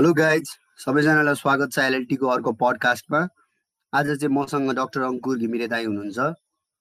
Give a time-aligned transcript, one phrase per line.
[0.00, 0.48] Hello guys
[0.80, 3.18] सबैजनालाई स्वागत छ एलएलटीको अर्को पडकास्टमा
[3.92, 6.18] आज चाहिँ मसँग डक्टर अङ्कुर घिमिरे दाई हुनुहुन्छ।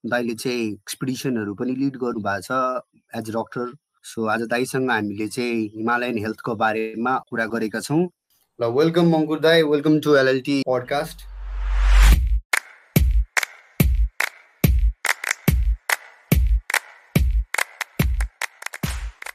[0.04, 3.74] दाईले चाहिँ एक्सपिडिसनहरू पनि लिड गर्नुभएको छ एज डक्टर
[4.12, 8.02] सो आज दाईसँग हामीले चाहिँ हिमालयन हेल्थको बारेमा कुरा गरेका छौँ।
[8.60, 11.28] ल वेलकम अङ्कुर दाई welcome to LLT podcast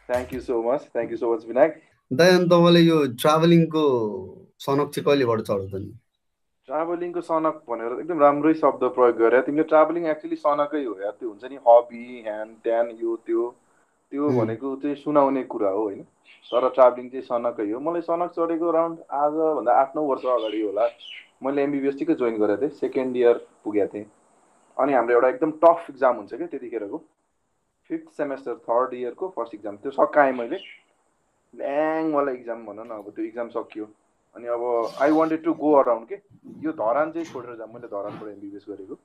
[0.08, 3.84] thank you so much thank you so much Vinayak दाइ अनि तपाईँले यो ट्राभलिङको
[4.60, 5.92] सनक चाहिँ कहिलेबाट चढ्यो त नि
[6.68, 11.28] ट्राभलिङको सनक भनेर एकदम राम्रै शब्द प्रयोग गरे तिमीले ट्राभलिङ एक्चुली सनकै हो या त्यो
[11.28, 13.48] हुन्छ नि हबी ह्यान ट्यान यो त्यो
[14.12, 16.02] त्यो भनेको चाहिँ सुनाउने कुरा हो होइन
[16.52, 20.86] तर ट्राभलिङ चाहिँ सनकै हो। मलाई सनक चढेको अराउन्ड आजभन्दा आठ नौ वर्ष अगाडि होला।
[21.42, 24.06] मैले एमबिबिएस टिकै जोइन गरेको थिएँ सेकेन्ड इयर पुगेको थिएँ।
[24.76, 26.98] अनि हाम्रो एउटा एकदम टफ इक्जाम हुन्छ क्या त्यतिखेरको।
[27.90, 30.58] फिफ्थ सेमेस्टर थर्ड इयरको फर्स्ट इक्जाम त्यो सकाएँ मैले।
[31.58, 33.86] ल्याङवाला इक्जाम भन न अब त्यो इक्जाम सकियो।
[34.36, 34.62] अनि अब
[35.02, 36.16] I wanted to go around के?
[36.64, 38.96] यो धरान चाहिँ छोडेर जाऊँ मैले धरानबाट एमबिबिएस गरेको।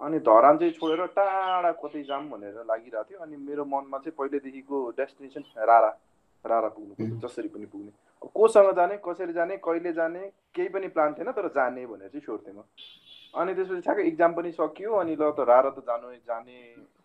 [0.00, 4.76] अनि धरान चाहिँ छोडेर टाढा कतै जाऊँ भनेर लागिरहेको थियो। अनि मेरो मनमा चाहिँ पहिल्यैदेखिको
[4.98, 5.90] डेस्टिनेसन रारा
[6.44, 7.90] रारा पुग्नु जसरी पनि पुग्ने।
[8.22, 10.20] अब कोसँग जाने कसरी जाने कहिले जाने
[10.54, 12.62] केही पनि प्लान थिएन तर जाने भनेर चाहिँ छोड्थेँ म।
[13.34, 16.56] अनि त्यसपछि ठ्याक्कै इक्जाम पनि सकियो। अनि ल त रारा त जानु जाने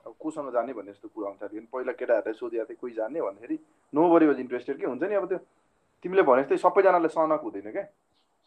[0.06, 3.58] अब कोसँग जाने भन्ने जस्तो कुरा आउँछ पहिला केटाहरूलाई सोधिएको थिएँ कोही जाने भन्दाखेरि
[3.94, 4.86] नो बडी वाज इन्ट्रेस्टेड के?
[4.86, 5.38] हुन्छ नि अब त्यो।
[6.06, 7.84] तिमीले भने जस्तै सबैजनालाई सनक हुँदैन क्या।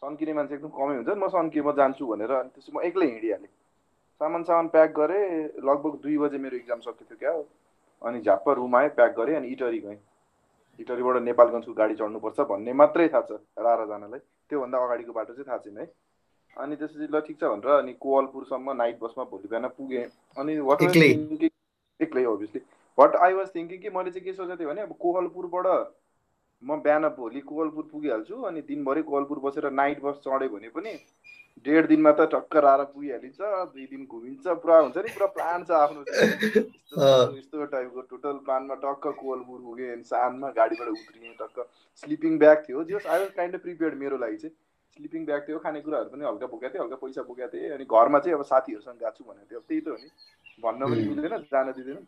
[0.01, 3.49] सन्किने मान्छे एकदम कमै हुन्छ। म सन्किए म जान्छु भनेर। अनि त्यसपछि म एक्लै हिँडिहालेँ।
[4.21, 7.33] सामान सामान प्याक गरेँ। लगभग दुई बजे मेरो इक्जाम सकेको थियो क्या
[8.01, 9.97] अनि झ्याप्प रुम आएँ प्याक गरेँ अनि इटरी गएँ।
[10.79, 15.57] इटरीबाट नेपालगञ्जको गाडी चढ्नुपर्छ भन्ने मात्रै थाहा छ रारा जानलाई त्योभन्दा अगाडिको बाटो चाहिँ थाहा
[15.65, 15.85] छैन है।
[16.57, 20.05] अनि त्यसपछि ल ठिक छ भनेर अनि कोवलपुरसम्म नाइट बसमा भोलि बिहान पुगेँ।
[20.37, 22.61] अनि वाट एक्लै। Obviously
[22.97, 25.67] what I was thinking कि मैले चाहिँ के सोचेको थिएँ भने अब कोवलपुरबाट
[26.63, 30.93] म बिहान भोलि कोवलपुर पुगिहाल्छु अनि दिनभरि कोवलपुर बसेर नाइट बस चढ्यो भने पनि
[31.65, 33.39] डेढ दिनमा त टक्क आएर पुगिहालिन्छ
[33.73, 36.01] दुई दिन घुमिन्छ पुरा हुन्छ नि पुरा प्लान छ आफ्नो
[37.37, 41.67] यस्तो टाइपको टोटल प्लानमा टक्क कोवलपुर पुगेँ अनि साँझमा गाडीबाट उत्रिएँ टक्क
[42.03, 44.55] स्लिपिङ ब्याग थियो just I was kind of prepared मेरो लागि चाहिँ।
[44.97, 48.37] स्लिपिङ ब्याग थियो खानेकुराहरू पनि हल्का बोकेको थिएँ हल्का पैसा बोकेको थिएँ। अनि घरमा चाहिँ
[48.37, 50.09] अब साथीहरूसँग गएको छु भनेको थियो। त्यही त हो नि।
[50.57, 51.99] भन्न पनि मिल्दैन जान दिँदैन।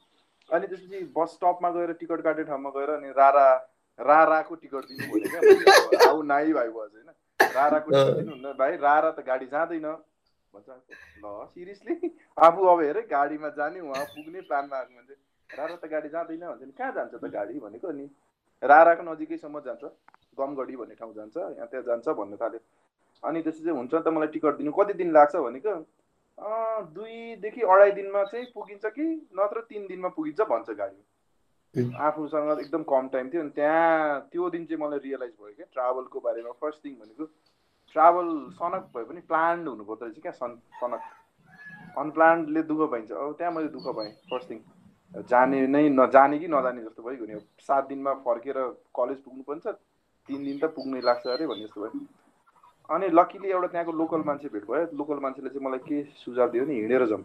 [0.49, 3.47] अनि त्यसपछि बस स्टपमा गएर टिकट काट्ने ठाउँमा गएर अनि रारा
[3.99, 9.11] राराको टिकट दिनु भने क्या। आउ नाइ भाइ भयो होइन। राराको टिकट दिनुहुन्न भाइ रारा
[9.11, 9.87] त गाडी जाँदैन।
[10.53, 10.69] भन्छ
[11.21, 11.93] ल सिरियसली।
[12.37, 15.15] आफू अब हेरे गाडीमा जाने उहाँ पुग्ने प्लानमा आएको मान्छे।
[15.49, 18.05] रारा त गाडी जाँदैन भन्छ नि। कहाँ जान्छ त गाडी भनेको नि?
[18.63, 19.83] राराको नजिकैसम्म जान्छ।
[20.39, 22.59] गमगढी भन्ने ठाउँ जान्छ यहाँ त्यहाँ जान्छ भन्नु थाल्यो।
[23.23, 25.73] अनि त्यसपछि चाहिँ हुन्छ त मलाई टिकट दिनु। कति दिन लाग्छ भनेको
[26.95, 29.05] दुईदेखि अढाई दिनमा चाहिँ पुगिन्छ कि
[29.39, 31.01] नत्र तिन दिनमा पुगिन्छ भन्छ गाडी।
[31.99, 36.19] आफूसँग एकदम कम टाइम थियो। अनि त्यहाँ त्यो दिन चाहिँ मलाई रियलाइज भयो क्या ट्राभलको
[36.19, 37.25] बारेमा फर्स्ट थिङ भनेको
[37.95, 41.01] ट्राभल सनक भए पनि प्लान्ड हुनुपर्दो रहेछ क्या सन सनक।
[41.97, 44.59] अनप्लान्डले दुःख पाइन्छ। अब त्यहाँ मैले दुःख पाएँ फर्स्ट थिङ
[45.29, 48.57] जाने नै नजाने कि नजाने जस्तो भयो नि। सात दिनमा फर्केर
[48.95, 51.91] कलेज पुग्नुपर्छ तिन दिन त पुग्नै लाग्छ अरे भन्ने जस्तो भयो।
[52.89, 56.65] अनि लकिली एउटा त्यहाँको लोकल मान्छे भेट भयो लोकल मान्छेले चाहिँ मलाई के सुझाव दियो
[56.65, 57.23] भने हिँडेर जाउँ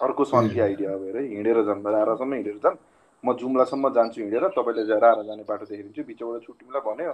[0.00, 2.76] अर्को सन्की आइडिया अब हेर हिँडेर जाउँ रारासम्म हिँडेर जाउँ
[3.24, 7.12] म जुम्लासम्म जान्छु हिँडेर तपाईँले रारा जाने बाटो देखिदिन्छु बिचबाट छुट्टीलाई भन्यो।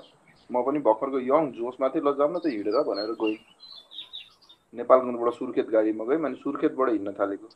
[0.51, 3.37] म पनि भर्खरको यङ जोसमा थिएँ ल जाउँ न त हिँडेर भनेर गएँ।
[4.75, 7.49] नेपालगञ्जबाट सुर्खेत गाडीमा गएँ। अनि सुर्खेतबाट हिँड्न थालेको।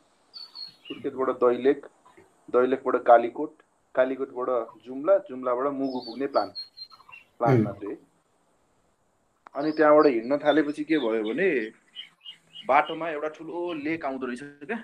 [0.87, 1.85] सुर्खेतबाट दैलेख
[2.53, 3.51] दैलेखबाट कालीकोट
[3.95, 4.49] कालीकोटबाट
[4.85, 6.49] जुम्ला जुम्लाबाट मुगु पुग्ने प्लान
[7.39, 7.95] प्लान मात्रै।
[9.55, 11.49] अनि त्यहाँबाट हिँड्न थालेपछि के भयो भने
[12.67, 14.77] बाटोमा एउटा ठुलो लेक आउँदो रहेछ क्या।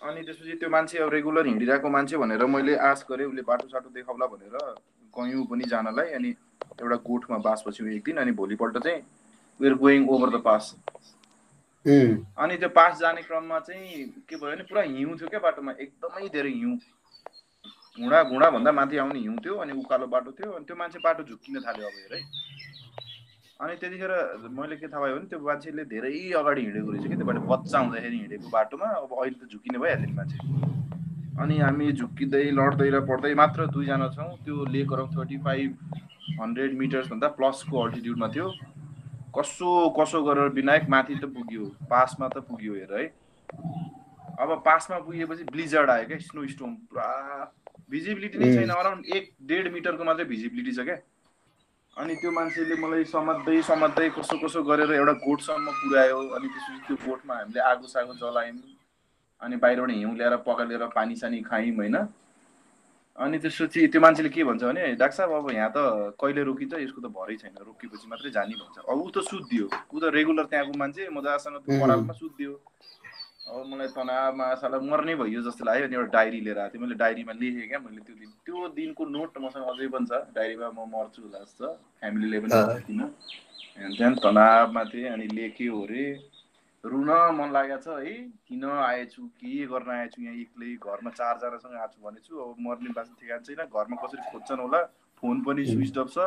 [0.00, 3.90] अनि त्यसपछि त्यो मान्छे अब रेगुलर हिँडिरहेको मान्छे भनेर मैले आश गरेँ उसले बाटो साटो
[3.90, 4.56] देखाउला भनेर
[5.14, 6.30] गयौँ पनि जानलाई। अनि
[6.80, 9.00] एउटा गोठमा बास बस्यौँ एक दिन अनि भोलिपल्ट चाहिँ
[9.60, 10.74] we're going over the pass
[11.84, 16.28] अनि त्यो पास जाने क्रममा चाहिँ के भयो भने पुरा हिउँ थियो क्या बाटोमा एकदमै
[16.28, 16.76] धेरै हिउँ।
[18.00, 21.22] घुँडा घुँडा भन्दा माथि आउने हिउँ थियो अनि उकालो बाटो थियो। अनि त्यो मान्छे बाटो
[21.22, 22.22] झुक्किन थाल्यो अब हेर
[23.62, 24.10] अनि त्यतिखेर
[24.50, 26.10] मैले के थाहा भयो भने त्यो मान्छेले धेरै
[26.42, 30.06] अगाडि हिँडेको रहेछ कि त्यो बाटो बच्चा हुँदाखेरि हिँडेको बाटोमा अब अहिले त झुक्किने भइहाल्यो
[30.10, 30.38] नि मान्छे।
[31.38, 35.70] अनि हामी झुक्किँदै लड्दै र पढ्दै मात्र दुईजना छौँ। त्यो lake around thirty five
[36.42, 38.48] hundred मिटर्सभन्दा प्लसको अल्टिट्युडमा थियो।
[39.38, 43.06] कसो कसो गरेर विनायक माथि त पुग्यो पासमा त पुग्यो हेर है।
[44.42, 47.08] अब पासमा पुगेपछि ब्लिजर्ड आयो क्या स्नो स्टोम पुरा
[47.90, 50.98] भिजिबिलिटी नै छैन। अराउन्ड एक डेढ मिटरको मात्रै भिजिबिलिटी छ क्या।
[51.96, 56.96] अनि त्यो मान्छेले मलाई समात्दै समात्दै कसो कसो गरेर एउटा गोठसम्म पुऱ्यायो। अनि त्यसपछि त्यो
[57.06, 58.58] गोठमा हामीले आगो सागो जलायौँ।
[59.42, 61.96] अनि बाहिरबाट हिउँ ल्याएर पकालेर पानी सानी खायौँ होइन?
[63.18, 66.74] अनि त्यसपछि त्यो मान्छेले के भन्छ भने डाक्टर साहब अब यहाँ त कहिले रोकिन्छ?
[66.82, 70.46] यसको त भरै छैन। रोकिएपछि मात्रै जाने भन्छ। अब ऊ त सुत्दियो। ऊ त रेगुलर
[70.50, 72.52] त्यहाँको मान्छे मजासँग त्यो परालमा सुत्दियो।
[73.46, 76.94] अब मलाई तनावमा साला मर्ने भयो जस्तो लाग्यो अनि एउटा डायरी लिएर आएको थिएँ। मैले
[76.96, 80.88] डायरीमा लेखेँ क्या मैले त्यो दिन त्यो दिनको नोट मसँग अझै पनि छ। डायरीमा म
[80.88, 81.68] मर्छु होला जस्तो।
[82.00, 86.04] फ्यामिलीले पनि त्यहाँदेखि तनावमा थिएँ अनि लेख्यो अरे
[86.84, 88.14] रुन मन लागेको छ है।
[88.48, 89.22] किन आएछु?
[89.40, 90.18] के गर्न आएछु?
[90.24, 94.60] यहाँ एक्लै घरमा चारजनासँग आएको छु। भनेछु अब मर्ने बाँच्ने ठेगान छैन। घरमा कसरी खोज्छन्
[94.64, 94.80] होला?
[95.20, 96.18] फोन पनि स्विच अफ छ।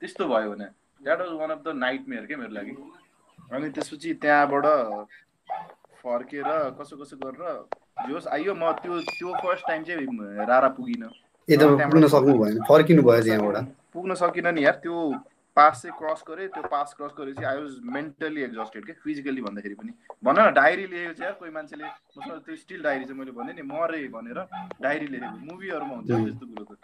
[0.00, 0.68] त्यस्तो भयो भने।
[1.00, 1.68] That was one of the
[2.08, 2.72] nightmare क्या मेरो लागि।
[3.52, 4.66] अनि त्यसपछि त्यहाँबाट
[6.02, 6.48] फर्केर
[6.78, 11.10] कसो कसो गरेर जोस् आइयो म त्यो त्यो फर्स्ट टाइम चाहिँ रारा पुगिनँ।
[11.48, 14.96] पुग्न सक्नु भएन फर्किनु भयो त्यहाँबाट पुग्न सकिनँ नि यार त्यो
[15.56, 19.74] पास चाहिँ क्रस गरेँ त्यो पास क्रस गरेपछि आई वाज मेन्टली एक्जस्टेड क्या फिजिकली भन्दाखेरि
[19.74, 19.92] पनि।
[20.24, 23.52] भन न डायरी लेखेको चाहिँ यार कोही मान्छेले मसँग त्यो स्टिल डायरी चाहिँ मैले भने
[23.58, 24.38] नि मरे भनेर
[24.80, 26.78] डायरी लेखेको। मुभीहरूमा हुन्छ त्यस्तो कुरो त।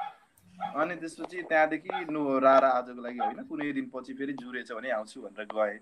[0.77, 5.21] अनि त्यसपछि त्यहाँदेखि नो रारा आजको लागि होइन कुनै दिन पछि फेरि जुरेछ भने आउँछु
[5.23, 5.79] भनेर गएँ।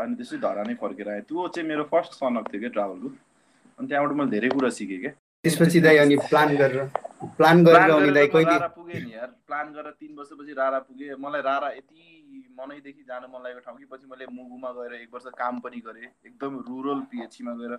[0.00, 3.08] अनि त्यसपछि धरा नै फर्केर आएँ। त्यो चाहिँ मेरो फर्स्ट सनक थियो क्या ट्राभलको
[3.78, 5.12] अनि त्यहाँबाट मैले धेरै कुरा सिकेँ क्या।
[5.44, 6.84] त्यसपछि दाइ अनि प्लान गरेर
[7.36, 8.56] प्लान गरेर अनि दाइ कहिले?
[8.76, 12.04] पुगेँ नि यार। प्लान गरेर तिन वर्षपछि रारा पुगेँ। मलाई रारा यति
[12.58, 16.08] मनैदेखि जानु मन लागेको ठाउँ कि पछि मैले मुगुमा गएर एक वर्ष काम पनि गरेँ।
[16.26, 17.78] एकदम रुरल पिएचसीमा गएर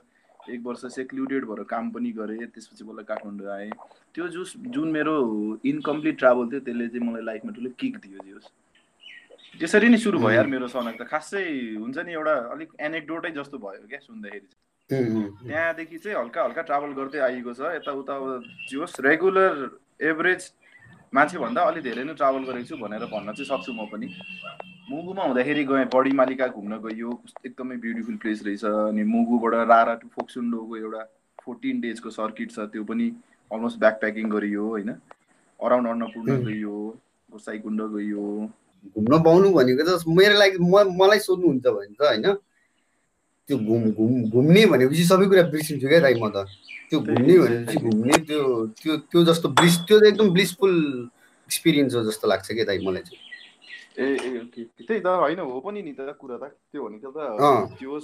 [0.53, 3.69] एक वर्ष सेक्लुडेड भएर काम पनि गरेँ। त्यसपछि मलाई काठमाडौँ आएँ।
[4.15, 5.15] त्यो जुस जुन मेरो
[5.65, 8.50] इन्कम्प्लिट ट्राभल थियो त्यसले चाहिँ मलाई लाइफमा ठुलो किक दियो जियोस्
[9.59, 11.44] त्यसरी नै सुरु भयो यार मेरो सनक त। खासै
[11.81, 14.48] हुन्छ नि एउटा अलिक एनेक्डोटै जस्तो भयो क्या सुन्दाखेरि
[14.89, 19.56] त्यहाँदेखि चाहिँ हल्का हल्का ट्राभल गर्दै आइएको छ। यताउता अब जोस् रेगुलर
[20.01, 20.42] एभरेज
[21.13, 24.07] मान्छेभन्दा अलिक धेरै नै ट्राभल गरेको छु भनेर भन्न चाहिँ सक्छु म पनि।
[24.92, 27.09] मुगुमा हुँदाखेरि गएँ बडी मालिका घुम्न गयो
[27.45, 31.01] एकदमै ब्युटिफुल प्लेस रहेछ। अनि मुगुबाट रारा टु फोक्सुन्डोको एउटा
[31.44, 33.07] फोर्टिन डेजको सर्किट छ। त्यो पनि
[33.51, 34.89] अलमोस्ट ब्याक प्याकिङ गरियो होइन।
[35.59, 36.75] अराउन्ड अन्नपूर्ण गयो
[37.30, 38.25] गोसाइकुण्ड गयो
[38.95, 40.57] घुम्न पाउनु भनेको त मेरो लागि
[41.01, 42.28] मलाई सोध्नुहुन्छ भने त होइन
[43.48, 46.45] त्यो घुम घुम घुम्ने भनेपछि सबै कुरा बिर्सिन्छु क्या दाइ म त।
[46.89, 48.42] त्यो घुम्ने भनेपछि घुम्ने त्यो
[48.81, 50.74] त्यो त्यो जस्तो ब्लिस त्यो एकदम ब्लिसफुल
[51.50, 53.19] एक्सपिरियन्स हो जस्तो लाग्छ क्या दाइ मलाई चाहिँ।
[54.00, 57.19] ए ए त्यही त होइन हो पनि नि त कुरा त। त्यो भनेको त
[57.80, 58.00] त्यो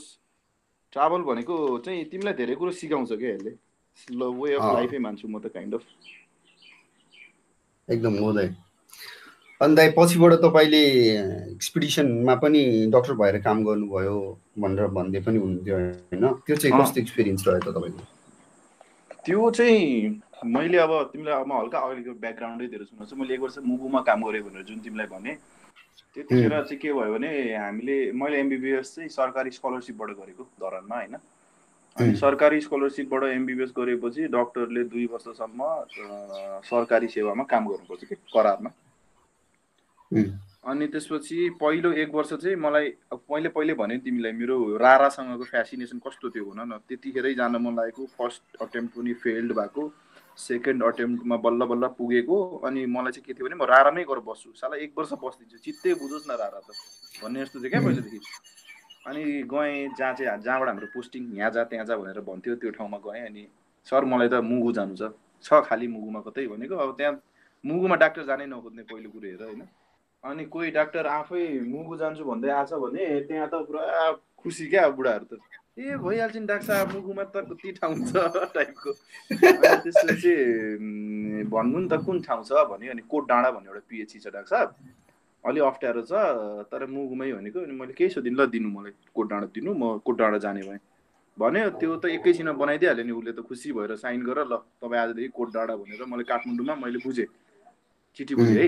[0.94, 3.52] ट्राभल भनेको चाहिँ तिमीलाई धेरै कुरो सिकाउँछ क्या यसले।
[4.40, 5.84] वे अफ लाइफै मान्छु म त काइन्ड अफ
[7.88, 8.50] एकदम हो दाइ।
[9.62, 10.82] अनि दाइ पछिबाट तपाईँले
[11.58, 12.62] एक्सपिडिसनमा पनि
[12.94, 14.18] डक्टर भएर काम गर्नुभयो
[14.62, 18.04] भनेर भन्दै पनि हुनुहुन्थ्यो होइन। त्यो चाहिँ कस्तो एक्सपिरियन्स रह्यो त तपाईँको?
[19.26, 24.02] त्यो चाहिँ मैले अब तिमीलाई अब हल्का अगाडिको ब्याकग्राउन्डै दिएर सुनाउँछु। मैले एक वर्ष मुगुमा
[24.06, 25.34] काम गरेँ भनेर जुन तिमीलाई भने
[26.14, 31.16] त्यतिखेर चाहिँ के भयो भने हामीले मैले एमबिबिएस चाहिँ सरकारी स्कलरसिपबाट गरेको धरानमा होइन?
[31.98, 35.60] अनि सरकारी स्कलरसिपबाट एमबिबिएस गरेपछि डक्टरले दुई वर्षसम्म
[36.70, 38.16] सरकारी सेवामा काम गर्नुपर्छ कि?
[38.30, 38.70] करारमा।
[40.12, 42.88] अनि त्यसपछि पहिलो एक वर्ष चाहिँ मलाई
[43.32, 48.06] मैले पहिले भने तिमीलाई मेरो रारासँगको फेसिनेसन कस्तो थियो भन न त्यतिखेरै जान मन लागेको।
[48.18, 49.84] फर्स्ट अटेम्प पनि फेल्ड भएको।
[50.38, 52.38] सेकेन्ड अटेम्प्टमा बल्ल बल्ल पुगेको।
[52.68, 55.94] अनि मलाई चाहिँ के थियो भने म रारामै गएर बस्छु। साला एक वर्ष बस्दिन्छु। चित्तै
[56.04, 56.70] बुझोस् न रारा त
[57.24, 58.20] भन्ने जस्तो थियो क्या पहिलेदेखि।
[59.08, 62.98] अनि गएँ जहाँ चाहिँ जहाँबाट हाम्रो पोस्टिङ यहाँ जा त्यहाँ जा भनेर भन्थ्यो त्यो ठाउँमा
[63.08, 63.48] गएँ। अनि
[63.88, 64.96] सर मलाई त मुगु जानु
[65.44, 67.14] छ खालि मुगुमा कतै भनेको। अब त्यहाँ
[67.64, 69.64] मुगुमा डाक्टर जानै नखोज्ने पहिलो कुरो हेर होइन।
[70.28, 74.12] अनि कोही डाक्टर आफै मुगु जान्छु भन्दै आछ भने त्यहाँ त पुरा
[74.44, 75.40] खुसी क्या बुढाहरू त।
[75.78, 78.14] ए भइहाल्छ नि डाक्टर साहब मुगुमा त कति ठाउँ छ
[78.56, 78.92] टाइपको
[79.32, 80.34] त्यसपछि
[81.54, 84.50] भन्नु नि त कुन ठाउँ छ भन्यो अनि कोट डाँडा भन्ने एउटा पिएचसी छ डाक्टर
[84.52, 84.70] साहब।
[85.44, 86.14] अलि अप्ठ्यारो छ
[86.72, 90.18] तर मुगुमै भनेको अनि मैले केही सोधिनँ ल दिनु मलाई कोट डाँडा दिनु म कोट
[90.18, 90.82] डाँडा जाने भएँ।
[91.38, 95.30] भन्यो त्यो त एकैछिनमा बनाइदिइहाल्यो नि उसले त खुसी भएर साइन गर ल तपाईँ आजदेखि
[95.38, 97.30] कोट डाँडा भनेर मैले काठमाडौँमा मैले बुझेँ।
[98.18, 98.68] चिठी बुझेँ है।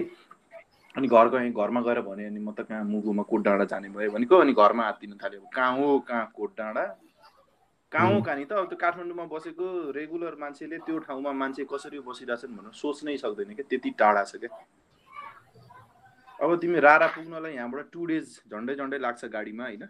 [0.95, 4.11] अनि घर गएँ घरमा गएर भने अनि म त कहाँ मुगुमा कोट डाँडा जाने भयो
[4.11, 6.83] भनेको अनि घरमा हात दिन थाल्यो। कहाँ हो कहाँ कोट डाँडा?
[7.91, 8.51] कहाँ हो कहाँ त?
[8.53, 13.65] अब त्यो काठमाडौँमा बसेको रेगुलर मान्छेले त्यो ठाउँमा मान्छे कसरी बसिरहेछन् भनेर सोच्नै सक्दैन क्या।
[13.69, 14.49] त्यति टाढा छ क्या।
[16.39, 19.83] अब तिमी रारा पुग्नलाई यहाँबाट टु डेज झन्डै झन्डै लाग्छ गाडीमा होइन?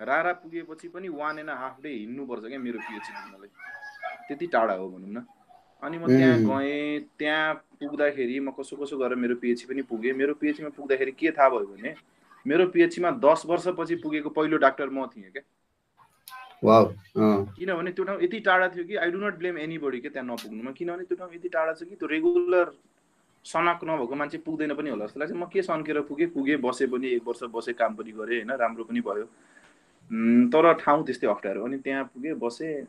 [0.00, 3.50] रारा पुगेपछि पनि वान एन्ड हाफ डे हिँड्नुपर्छ क्या मेरो पिएचसी पुग्नलाई
[4.28, 5.26] त्यति टाढा हो भनौँ न।
[5.82, 10.34] अनि म त्यहाँ गएँ त्यहाँ पुग्दाखेरि म कसो कसो गरेर मेरो पिएचसी पनि पुगेँ। मेरो
[10.36, 11.94] पिएचसीमा पुग्दाखेरि के थाहा भयो भने
[12.46, 15.42] मेरो पिएचसीमा दस वर्षपछि पुगेको पहिलो डाक्टर म थिएँ क्या।
[17.56, 20.70] किनभने त्यो ठाउँ यति टाढा थियो कि I do not blame anybody क्या त्यहाँ नपुग्नुमा।
[20.76, 22.72] किनभने त्यो ठाउँ यति टाढा छ कि त्यो रेगुलर
[23.44, 26.26] सनाक नभएको मान्छे पुग्दैन पनि होला जस्तो लाग्छ। म के सन्केर पुगेँ?
[26.28, 28.52] पुगेँ बसेँ पनि एक वर्ष बसेँ काम पनि गरेँ होइन?
[28.52, 29.24] राम्रो पनि भयो।
[30.52, 32.84] तर ठाउँ त्यस्तै अप्ठ्यारो। अनि त्यहाँ पुगेँ बसेँ।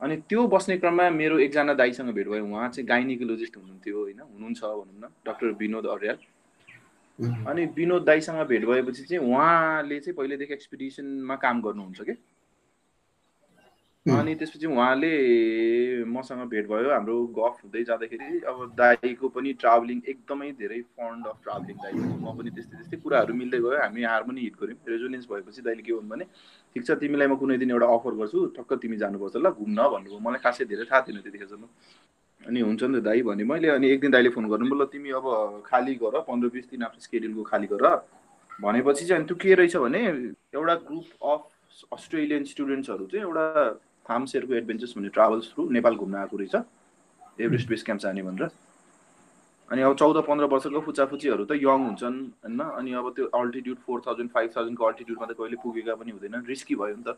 [0.00, 4.20] अनि त्यो बस्ने क्रममा मेरो एकजना दाईसँग भेट भयो। उहाँ चाहिँ गाइनिकोलोजिस्ट हुनुहुन्थ्यो होइन?
[4.20, 6.18] हुनुहुन्छ भनौँ न डाक्टर विनोद अर्याल।
[7.46, 12.14] अनि विनोद दाईसँग भेट भएपछि चाहिँ उहाँले चाहिँ पहिल्यैदेखि एक्सपिडिसनमा काम गर्नुहुन्छ कि?
[14.10, 15.12] अनि त्यसपछि उहाँले
[16.04, 21.36] मसँग भेट भयो। हाम्रो गफ हुँदै जाँदाखेरि अब दाईको पनि ट्राभलिङ एकदमै धेरै फन्ड अफ
[21.44, 25.62] ट्राभलिङ दाई म पनि त्यस्तै त्यस्तै कुराहरू मिल्दै गयो। हामी हार्मोनी हिट गऱ्यौँ। रेजोनेन्स भएपछि
[25.62, 26.24] दाइले के भन्नु भने
[26.74, 30.18] ठिक छ तिमीलाई म कुनै दिन एउटा अफर गर्छु। टक्क तिमी जानुपर्छ। ल घुम्न भन्नुभयो।
[30.26, 31.64] मलाई खासै धेरै थाहा थिएन त्यतिखेरसम्म।
[32.48, 35.10] अनि हुन्छ नि त दाई भने मैले। अनि एक दिन दाइले फोन गर्नु ल तिमी
[35.18, 35.26] अब
[35.70, 37.84] खाली गर। पन्ध्र बिस दिन आफ्नो स्केड्युलको खाली गर।
[38.58, 40.02] भनेपछि चाहिँ अनि त्यो के रहेछ भने
[40.56, 41.40] एउटा ग्रुप अफ
[41.94, 43.46] अस्ट्रेलियन स्टुडेन्ट्सहरू चाहिँ एउटा
[44.10, 46.54] फार्मसेयरको एडभेन्चर्स भन्ने ट्राभल्स थ्रु नेपाल घुम्न आएको रहेछ
[47.40, 48.50] एभरेस्ट बेस क्याम्प जाने भनेर।
[49.68, 54.02] अनि अब चौध पन्ध्र वर्षको फुचाफुचीहरू त यङ हुन्छन् होइन अनि अब त्यो अल्टिट्युड फोर
[54.06, 57.14] थाउजन्ड फाइभ थाउजन्डको अल्टिट्युडमा त कहिले पुगेका पनि हुँदैन रिस्की भयो नि त।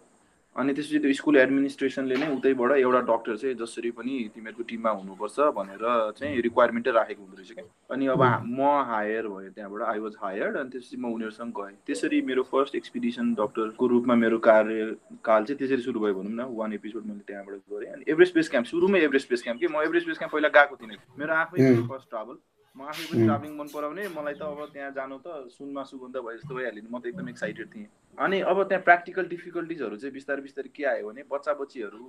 [0.57, 5.41] अनि त्यसपछि त्यो स्कुल एडमिनिस्ट्रेसनले नै उतैबाट एउटा डक्टर चाहिँ जसरी पनि तिमीहरूको टिममा हुनुपर्छ
[5.57, 5.85] भनेर
[6.19, 10.57] चाहिँ रिक्वायरमेन्टै राखेको हुँदो रहेछ क्या। अनि अब म हायर भएँ त्यहाँबाट आई वाज हायर्ड
[10.57, 15.83] अनि त्यसपछि म उनीहरूसँग गएँ। त्यसरी मेरो फर्स्ट एक्सपिडिसन डक्टरको रूपमा मेरो कार्यकाल चाहिँ त्यसरी
[15.83, 19.31] सुरु भयो भनौँ न। वान एपिसोड मैले त्यहाँबाट गरेँ। अनि एभरेस्ट बेस क्याम्प सुरुमै एभरेस्ट
[19.31, 19.67] बेस क्याम्प कि?
[19.73, 21.57] म एभरेस्ट बेस क्याम्प पहिला गएको थिइनँ। मेरो आफै
[21.89, 22.37] फर्स्ट ट्राभल
[22.77, 26.37] म आफै पनि ट्राभलिङ मन पराउने मलाई त अब त्यहाँ जानु त सुनमा सुगन्ध भयो
[26.37, 27.89] जस्तो भइहाल्यो म त एकदम एक्साइटेड थिएँ।
[28.19, 32.01] अनि अब त्यहाँ प्र्याक्टिकल डिफिकल्टिजहरू चाहिँ बिस्तारै बिस्तारै के आयो भने बच्चा बच्चीहरू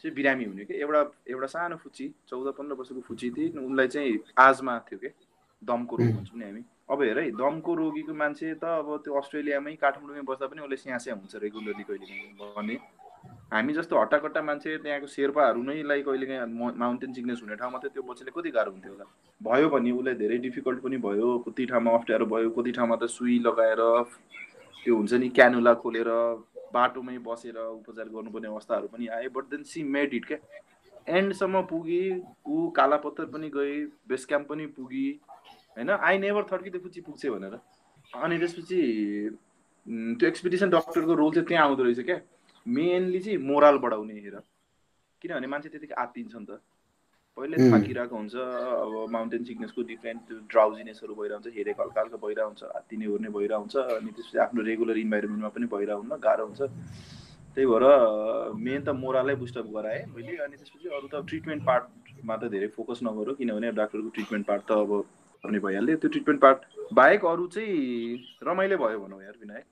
[0.00, 0.74] चाहिँ बिरामी हुने कि?
[0.80, 5.10] एउटा एउटा सानो फुची चौध पन्ध्र वर्षको फुची थिए उनलाई चाहिँ आजमा थियो कि?
[5.62, 9.74] दमको रोग भन्छौँ नि हामी। अब हेर है दमको रोगीको मान्छे त अब त्यो अस्ट्रेलियामै
[9.84, 12.06] काठमाडौँमै बस्दा पनि उसले स्यास्या हुन्छ रेगुलरली कहिले
[12.40, 12.76] भने।
[13.52, 17.92] हामी जस्तो हट्टाकट्टा मान्छे त्यहाँको शेर्पाहरू नै लाइक कहिले काहीँ माउन्टेन सिक्नेस हुने ठाउँमा त
[17.94, 19.04] त्यो बच्चाले कति गाह्रो हुन्थ्यो होला।
[19.40, 23.38] भयो भने उसलाई धेरै डिफिकल्ट पनि भयो कति ठाउँमा अप्ठ्यारो भयो कति ठाउँमा त सुई
[23.46, 23.82] लगाएर
[24.84, 26.10] त्यो हुन्छ नि क्यानुला खोलेर
[26.74, 30.38] बाटोमै बसेर उपचार गर्नुपर्ने अवस्थाहरू पनि आयो but then she made it क्या।
[31.08, 32.02] एन्डसम्म पुगी
[32.46, 33.74] ऊ काला पत्थर पनि गए
[34.08, 35.08] बेस क्याम्प पनि पुगी
[35.76, 35.90] होइन?
[35.90, 37.54] आई नेभर थर्ड कि त्यो पुची पुग्छ भनेर।
[38.10, 38.80] अनि त्यसपछि
[40.18, 42.18] त्यो एक्सपिडिसन डक्टरको रोल चाहिँ त्यहाँ आउँदो रहेछ क्या।
[42.66, 44.36] मेनली चाहिँ मोरल बढाउने हेर।
[45.22, 46.60] किनभने मान्छे त्यतिकै आत्तिन्छ नि त।
[47.38, 52.62] पहिल्यै थाकिरहेको हुन्छ अब माउन्टेन सिकनेसको डिफ्रेन्ट त्यो ड्राउजिनेसहरू भइरहन्छ हेरेको हल्का हल्का भइरहेको हुन्छ
[52.74, 56.62] हात्तिने ओर्ने भइरहेको हुन्छ अनि त्यसपछि आफ्नो रेगुलर इन्भाइरोमेन्टमा पनि भइरहेको हुन्न गाह्रो हुन्छ।
[57.54, 57.84] त्यही भएर
[58.64, 63.00] मेन त मोरलै बुस्टअप गराएँ मैले अनि त्यसपछि अरू त ट्रिटमेन्ट पार्टमा त धेरै फोकस
[63.08, 64.90] नगरौँ किनभने डाक्टरको ट्रिटमेन्ट पार्ट त अब
[65.44, 66.58] पनि भइहाल्यो। त्यो ट्रिटमेन्ट पार्ट
[67.00, 67.74] बाहेक अरू चाहिँ
[68.48, 69.66] रमाइलो भयो भनौँ यार विनायक।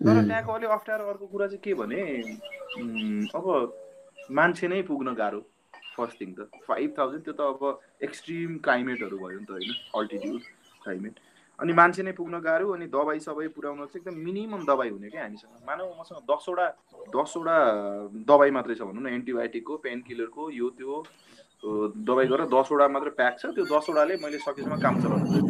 [0.00, 2.00] तर त्यहाँको अलिक अप्ठ्यारो अर्को कुरा चाहिँ के भने
[3.34, 3.44] अब
[4.30, 5.40] मान्छे नै पुग्न गाह्रो
[5.96, 7.60] फर्स्ट थिङ त। फाइभ थाउजन्ड त्यो त अब
[8.02, 10.40] एक्सट्रिम क्लाइमेटहरू भयो नि त होइन अल्टिट्युड
[10.84, 11.14] क्लाइमेट
[11.58, 15.22] अनि मान्छे नै पुग्न गाह्रो अनि दबाई सबै पुऱ्याउन चाहिँ एकदम मिनिमम दबाई हुने क्या
[15.22, 16.66] हामीसँग। मानव मसँग दसवटा
[17.14, 17.56] दसवटा
[18.26, 20.92] दबाई मात्रै छ भनौँ न एन्टिबायोटिकको पेन किलरको यो त्यो
[22.02, 25.46] दबाई गरेर दसवटा मात्रै प्याक छ। त्यो दसवटाले मैले सकेसम्म काम चलाउनु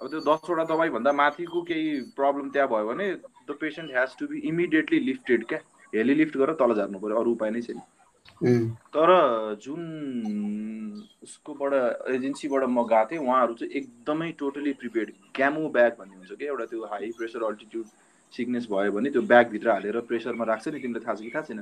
[0.00, 3.06] अब त्यो दसवटा दबाईभन्दा माथिको केही प्रब्लम त्यहाँ भयो भने
[3.48, 5.58] the patient has to be immediately lifted क्या
[5.92, 7.80] हेली लिफ्ट गरेर तल झार्नु पऱ्यो अरू उपाय नै छैन।
[8.94, 9.10] तर
[9.62, 9.82] जुन
[11.22, 11.72] उसकोबाट
[12.14, 16.64] एजेन्सीबाट म गएको थिएँ उहाँहरू चाहिँ एकदमै टोटली प्रिपेयर्ड ग्यामो ब्याग भन्ने हुन्छ क्या एउटा
[16.72, 17.86] त्यो हाई प्रेसर अल्टिट्युड
[18.34, 21.60] सिकनेस भयो भने त्यो ब्यागभित्र हालेर प्रेसरमा राख्छ नि तिमीलाई थाहा छ कि थाहा छैन?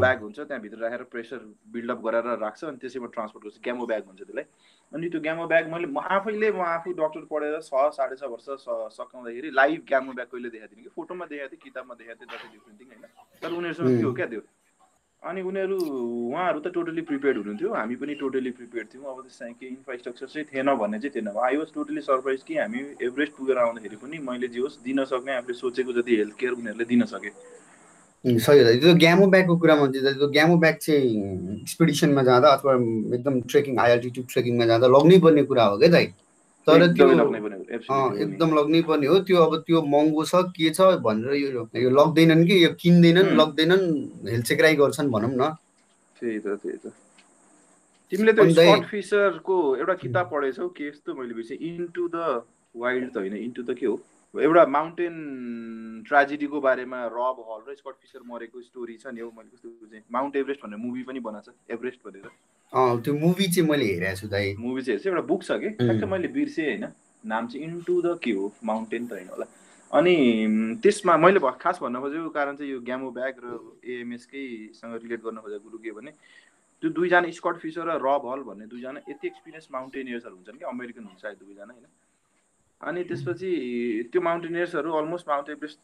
[0.00, 1.38] ब्याग हुन्छ त्यहाँभित्र राखेर प्रेसर
[1.74, 4.46] बिल्डअप गराएर राख्छ अनि त्यसैमा ट्रान्सपोर्ट गर्छ। ग्यामो ब्याग भन्छ त्यसलाई।
[4.92, 8.46] अनि त्यो ग्यामो ब्याग मैले म आफैले म आफू डक्टर पढेर छ साढे छ वर्ष
[8.94, 10.90] सकाउँदाखेरि लाइभ ग्यामो ब्याग कहिले देखाएको थिएँ कि?
[10.94, 13.04] फोटोमा देखाएको थिएँ किताबमा देखाएको थिएँ जति डिफ्रेन्ट थिङ होइन?
[13.42, 14.42] तर उनीहरूसँग के हो क्या त्यो?
[15.26, 19.70] अनि उनीहरू उहाँहरू त टोटली प्रिपेयर्ड हुनुहुन्थ्यो। हामी पनि टोटली प्रिपेयर्ड थियौँ। अब त्यस केही
[19.74, 23.96] इन्फ्रास्ट्रक्चर चाहिँ थिएन भन्ने चाहिँ थिएन। आई वाज टोटली सरप्राइज कि हामी एभरेस्ट पुगेर आउँदाखेरि
[24.02, 27.30] पनि मैले जे होस् दिन सक्ने आफूले सोचेको जति हेल्थ केयर उनीहरूले दिन सके।
[28.24, 31.10] सही त्यो ग्यामो ब्यागको कुरामा त्यो ग्यामो ब्याग चाहिँ
[31.62, 32.72] एक्सपिडिसनमा जाँदा अथवा
[33.16, 36.06] एकदम ट्रेकिङ हाई ट्रेकिङमा जाँदा लग्नै पर्ने कुरा हो क्या दाइ?
[36.66, 41.66] तर त्यो एकदम लग्नै पर्ने हो। त्यो अब त्यो महँगो छ के छ भनेर यो
[41.82, 43.84] यो लग्दैनन् कि यो किन्दैनन् लग्दैनन्
[44.28, 45.50] हेलचेक्राइ गर्छन् भनौँ न।
[46.20, 46.92] त्यही त त्यही त।
[48.12, 52.42] तिमीले त स्कट फिसरको एउटा किताब पढेछौ के यस्तो मैले बिर्सेँ इन्टु द
[52.74, 53.96] वाइल्ड त होइन इन्टु द के हो?
[54.42, 55.14] एउटा माउन्टेन
[56.08, 59.68] ट्राजेडीको बारेमा रब हल र स्कट फिसर मरेको स्टोरी छ नि हौ मैले कस्तो
[60.12, 62.28] माउन्ट एभरेस्ट भनेर मुभी पनि बनाएको छ एभरेस्ट भनेर।
[63.02, 65.70] त्यो मुभी चाहिँ मैले हेरेको छु दाइ। मुभी चाहिँ हेर्छु एउटा बुक छ कि?
[65.82, 66.84] ठ्याक्कै मैले बिर्सेँ होइन।
[67.24, 69.46] नाम चाहिँ इन्टु द के हो माउन्टेन त होइन होला।
[69.90, 70.14] अनि
[70.82, 73.46] त्यसमा मैले खास भन्न खोजेको कारण चाहिँ यो ग्यामो ब्याग र
[73.84, 76.10] एएमएसकैसँग रिलेट गर्न खोजेको कुरो के भने
[76.82, 81.04] त्यो दुईजना स्कट फिसर र रब हल भन्ने दुईजना यति एक्सपिरियन्स माउन्टेनियर्सहरू हुन्छन् कि अमेरिकन
[81.06, 81.86] हुन्छ सायद दुईजना होइन?
[82.80, 83.50] अनि त्यसपछि
[84.12, 85.78] त्यो माउन्टेनियर्सहरू अलमोस्ट माउन्ट एभरेस्ट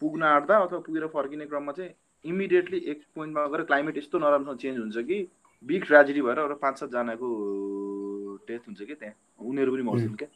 [0.00, 1.90] पुग्न आँट्दा अथवा पुगेर फर्किने क्रममा चाहिँ
[2.24, 5.16] इमिडिएटली एक पोइन्टमा गएर क्लाइमेट यस्तो नराम्रोसँग चेन्ज हुन्छ कि
[5.64, 7.28] बिग ट्रेजेडी भएर एउटा पाँच सातजनाको
[8.48, 10.28] डेथ हुन्छ क्या त्यहाँ। उनीहरू पनि मर्छन् क्या।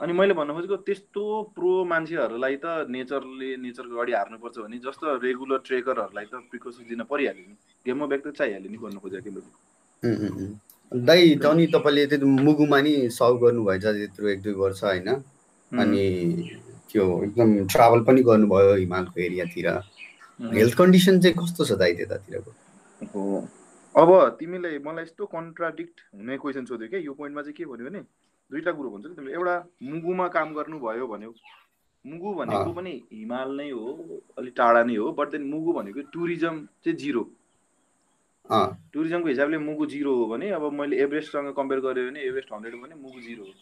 [0.00, 1.22] अनि मैले भन्नु खोजेको त्यस्तो
[1.56, 7.44] प्रो मान्छेहरूलाई त नेचरले नेचरको अगाडि हार्नुपर्छ भने जस्तो रेगुलर ट्रेकरहरूलाई त प्रिकसन्स दिन परिहाल्यो
[7.48, 7.56] नि।
[7.86, 13.36] गेममा ब्याक त चाहिहाल्यो नि भन्नु खोजेको कि दाइ तनी तपाईँले त्यो मुगुमा नि सल्भ
[13.44, 15.08] गर्नुभएछ त्यत्रो एक दुई वर्ष होइन?
[15.72, 16.04] अनि
[16.90, 19.68] त्यो एकदम ट्राभल पनि गर्नुभयो हिमालको एरियातिर।
[20.40, 22.50] हेल्थ कन्डिसन चाहिँ कस्तो छ दाइ त्यतातिरको?
[23.94, 28.00] अब तिमीले मलाई यस्तो कन्ट्राडिक्ट हुने क्वेसन सोध्यो क्या यो पोइन्टमा चाहिँ के भन्यो भने
[28.50, 29.32] दुईवटा कुरो भन्छ तिमीले?
[29.34, 29.56] एउटा
[29.92, 31.32] मुगुमा काम गर्नुभयो भन्यो।
[32.04, 33.84] मुगु भनेको पनि हिमाल नै हो
[34.38, 37.22] अलिक टाढा नै हो बट देन मुगु भनेको टुरिज्म चाहिँ जिरो
[38.50, 42.80] टुरिज्मको हिसाबले मुगु जिरो हो भने अब मैले एभरेस्टसँग कम्पेयर गरेँ भने एभरेस्ट हन्ड्रेड हो
[42.80, 43.52] भने मुगु जिरो हो।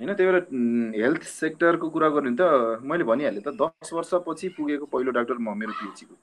[0.00, 5.10] होइन त्यही भएर हेल्थ सेक्टरको कुरा गर्ने त मैले भनिहालेँ त दस वर्षपछि पुगेको पहिलो
[5.12, 6.14] डाक्टर म मेरो पिएचसीको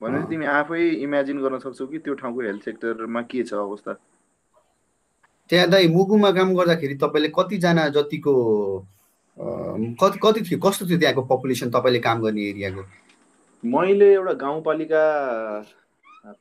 [0.00, 3.92] भनेपछि तिमी आफै इमेजिन गर्न सक्छौ कि त्यो ठाउँको हेल्थ सेक्टरमा के छ अवस्था?
[5.50, 8.34] त्यहाँ दाइ मुगुमा काम गर्दाखेरि तपाईँले कतिजना जतिको
[10.00, 12.82] कति कति थियो कस्तो थियो त्यहाँको पपुलेसन तपाईँले काम गर्ने एरियाको?
[13.64, 15.02] मैले एउटा गाउँपालिका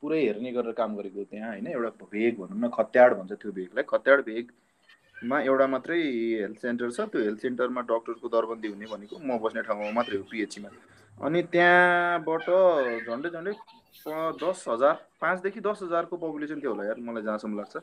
[0.02, 3.84] पुरै हेर्ने गरेर काम गरेको त्यहाँ होइन एउटा भेग भनौँ न खत्याड भन्छ त्यो भेगलाई।
[3.90, 5.98] खत्याड भेगमा एउटा मात्रै
[6.42, 10.24] हेल्थ सेन्टर छ। त्यो हेल्थ सेन्टरमा डक्टरको दरबन्दी हुने भनेको म बस्ने ठाउँमा मात्रै हो
[10.32, 10.70] पिएचसीमा
[11.18, 12.48] अनि त्यहाँबाट
[13.08, 13.54] झन्डै झन्डै
[14.42, 17.78] दस हजार पाँचदेखि दस हजारको पपुलेसन थियो होला यार मलाई जहाँसम्म लाग्छ।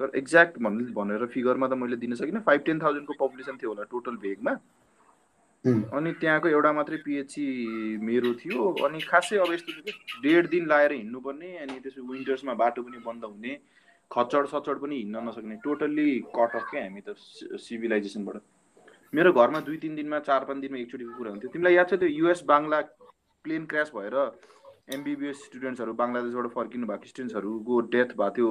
[0.00, 3.84] तर एक्ज्याक्ट भन् भनेर फिगरमा त मैले दिन सकिनँ। फाइभ टेन थाउजन्डको पपुलेसन थियो होला
[3.90, 4.52] टोटल भेगमा।
[5.66, 7.44] अनि त्यहाँको एउटा मात्रै पिएचसी
[8.02, 9.92] मेरो थियो। अनि खासै अब यस्तो थियो कि
[10.22, 13.58] डेढ दिन लाएर हिँड्नुपर्ने अनि त्यसो विन्टर्समा बाटो पनि बन्द हुने
[14.10, 17.14] खचड सचड पनि हिँड्न नसक्ने टोटल्ली कट अफ क्या हामी त
[17.58, 18.36] सिभिलाइजेसनबाट।
[19.12, 22.08] मेरो घरमा दुई तिन दिनमा चार पाँच दिनमा एकचोटिको कुरा हुन्थ्यो। तिमीलाई याद छ त्यो
[22.08, 22.80] युएस बाङ्ला
[23.44, 24.14] प्लेन क्रास भएर
[24.94, 28.48] एमबिबिएस स्टुडेन्ट्सहरू बङ्गलादेशबाट फर्किनु भएको स्टुडेन्ट्सहरूको डेथ भएको थियो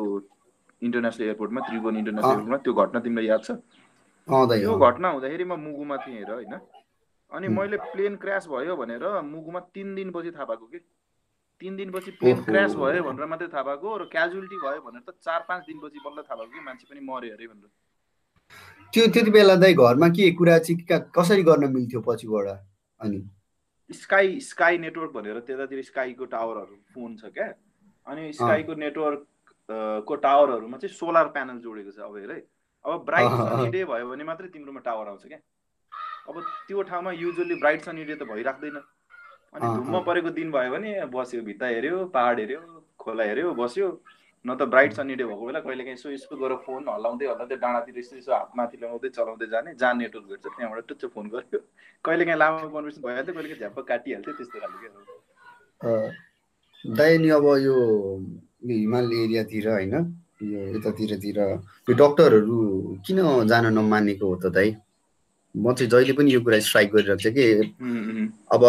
[0.81, 3.51] इन्टरनेसनल एयरपोर्टमा त्रिभुवन इन्टरनेसनल एयरपोर्टमा। त्यो घटना तिमीलाई याद छ?
[4.27, 6.55] त्यो घटना हुँदाखेरि म मुगुमा थिएँ हेर होइन?
[7.31, 10.79] अनि मैले प्लेन क्रास भयो भनेर मुगुमा तिन दिनपछि थाहा पाएको कि?
[11.61, 15.45] तिन दिनपछि प्लेन क्रास भयो भनेर मात्रै थाहा पाएको र क्याजुअलिटी भयो भनेर त चार
[15.49, 17.69] पाँच दिनपछि बल्ल थाहा पाएको कि मान्छे पनि मऱ्यो अरे भनेर।
[18.93, 22.47] त्यो त्यति बेला दाइ घरमा के कुरा चाहिँ कसरी गर्न मिल्थ्यो पछिबाट
[22.99, 23.19] अनि?
[23.89, 27.47] स्काई स्काई नेटवर्क भनेर त्यतातिर स्काईको टावरहरू फोन छ क्या?
[28.07, 29.25] अनि स्काईको नेटवर्क
[30.07, 32.31] को टावरहरूमा चाहिँ सोलर प्यानल जोडेको छ अब हेर
[32.85, 35.39] अब ब्राइट सनी डे भयो भने मात्रै तिम्रोमा टावर आउँछ क्या?
[36.27, 36.35] अब
[36.67, 38.77] त्यो ठाउँमा युजली ब्राइट सनी डे त भइराख्दैन।
[39.55, 42.59] अनि धुम्म परेको दिन भयो भने बस्यो भित्ता हेऱ्यो पहाड हेऱ्यो
[42.99, 43.87] खोला हेऱ्यो बस्यो।
[44.45, 47.55] न त ब्राइट सनी डे भएको बेला कहिले काहीँ यसो यसो गरेर फोन हल्लाउँदै हल्लाउँदै
[47.57, 51.59] डाँडातिर यसो यसो हात माथि लगाउँदै चलाउँदै जाने जहाँ नेटवर्क भेट्छ त्यहाँबाट टुच्चो फोन गऱ्यो।
[52.05, 54.85] कहिले काहीँ लामो कन्भर्सेसन भइहाल्थ्यो कहिले काहीँ झ्याप्प काटिहाल्थ्यो त्यस्तो खालको
[56.85, 57.75] दाइ नि अब यो
[58.65, 59.93] यो हिमाल एरियातिर होइन
[60.45, 61.39] यो यतातिरतिर
[61.89, 62.57] यो डक्टरहरू
[63.01, 63.17] किन
[63.49, 64.69] जान नमानेको हो त दाइ
[65.55, 67.45] म चाहिँ जहिले पनि यो कुरा स्ट्राइक गरिरहेको छ कि।
[68.51, 68.63] अब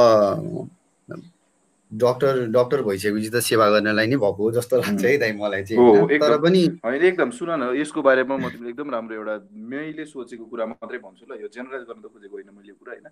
[1.92, 6.38] डक्टर डक्टर भइसकेपछि त सेवा गर्नलाई नै भएको जस्तो लाग्छ है दाइ मलाई चाहिँ। तर
[6.42, 10.66] पनि होइन एकदम। सुन न यसको बारेमा म तिमीले एकदम राम्रो एउटा मैले सोचेको कुरा
[10.66, 13.06] मात्रै भन्छु ल। यो जेनरलाइज गर्न त खोजेको होइन मैले कुरा होइन?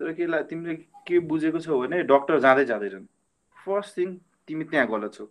[0.00, 0.74] तर के तिमीले
[1.06, 3.06] के बुझेको छौ भने डक्टर जाँदै जाँदैछन्।
[3.56, 4.08] फर्स्ट थिङ
[4.46, 5.24] तिमी त्यहाँ गलत छौ।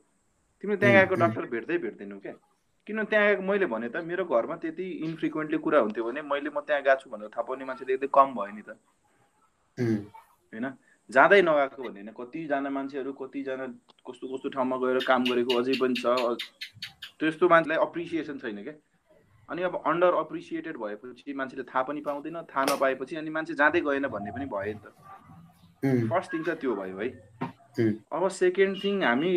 [0.63, 2.35] तिमीले त्यहाँ गएको डक्टर भेट्दै भेट्दैनौ क्या?
[2.87, 3.41] किन त्यहाँ गएको?
[3.41, 7.09] मैले भने त मेरो घरमा त्यति इन्फ्रिक्वेन्टली कुरा हुन्थ्यो भने मैले म त्यहाँ गएको छु
[7.09, 8.69] भनेर थाहा पाउने मान्छे एकदमै कम भयो नि त।
[9.77, 10.65] होइन?
[11.09, 13.65] जाँदै नगएको भने होइन कतिजना मान्छेहरू कतिजना
[14.01, 16.05] कस्तो कस्तो ठाउँमा गएर काम गरेको अझै पनि छ।
[17.19, 18.73] त्यस्तो मान्छेलाई अप्रिसिएसन छैन क्या।
[19.49, 24.07] अनि अब अन्डर अप्रिसिएटेड भएपछि मान्छेले थाहा पनि पाउँदैन थाहा नपाएपछि अनि मान्छे जाँदै गएन
[24.07, 29.31] भन्ने पनि भयो नि त। फर्स्ट थिङ त त्यो भयो है। अब सेकेन्ड थिङ हामी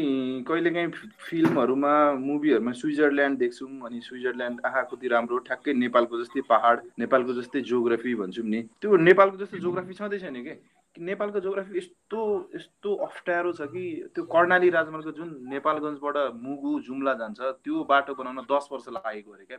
[0.49, 0.91] कहिलेकाहीँ
[1.27, 7.61] फिल्महरूमा मुभीहरूमा स्विजरल्यान्ड देख्छौँ अनि स्विजरल्यान्ड आहा कति राम्रो ठ्याक्कै नेपालको जस्तै पहाड नेपालको जस्तै
[7.61, 10.55] जोग्राफी भन्छौँ नि। त्यो नेपालको जस्तो जोग्राफी छँदै छैन कि?
[10.97, 17.41] नेपालको जोग्राफी यस्तो यस्तो अप्ठ्यारो छ कि त्यो कर्णाली राजमार्ग जुन नेपालगञ्जबाट मुगु जुम्ला जान्छ
[17.41, 19.59] त्यो बाटो बनाउन दस वर्ष लागेको अरे क्या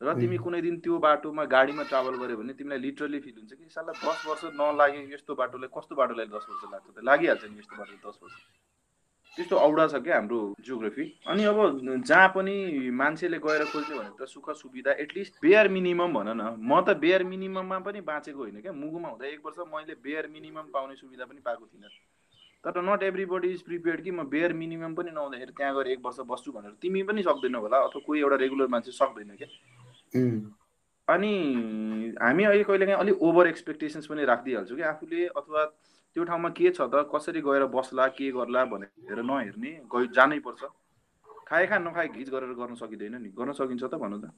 [0.00, 3.68] र तिमी कुनै दिन त्यो बाटोमा गाडीमा ट्राभल गर्यो भने तिमीलाई लिटरली फिल हुन्छ कि
[3.68, 7.04] साला दस वर्ष नलागे यस्तो बाटोलाई कस्तो बाटोलाई दस वर्ष लाग्छ त?
[7.04, 8.36] लागिहाल्छ नि यस्तो बाटो दस वर्ष।
[9.36, 11.58] त्यस्तो औडा छ क्या हाम्रो जियोग्राफी अनि अब
[12.08, 12.54] जहाँ पनि
[13.00, 17.24] मान्छेले गएर खोज्ने भने त सुख सुविधा एटलिस्ट बेयर मिनिमम भन न। म त बेयर
[17.28, 21.40] मिनिमममा पनि बाँचेको होइन क्या। मुगुमा हुँदा एक वर्ष मैले बेयर मिनिमम पाउने सुविधा पनि
[21.44, 21.92] पाएको थिइनँ।
[22.64, 26.00] तर not everybody is prepared कि म बेयर मिनिमम पनि नहुँदाखेरि त्यहाँ गएर एक
[26.04, 29.48] वर्ष बस्छु भनेर तिमी पनि सक्दैनौ होला अथवा कोही एउटा रेगुलर मान्छे सक्दैन क्या।
[30.14, 31.32] अनि
[32.22, 35.64] हामी अहिले कहिले काहीँ अलिक ओभर एक्सपेक्टेसन्स पनि राखिदिइहाल्छौँ कि आफूले अथवा
[36.16, 40.62] त्यो ठाउँमा के छ त कसरी गएर बस्ला के गर्ला भनेर नहेर्ने गइ जानै पर्छ।
[41.46, 44.30] खाए खा नखाए घिच गरेर गर्न सकिँदैन नि। गर्न सकिन्छ त भन्नु त।